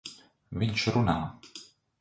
[0.63, 1.17] Viņš runā!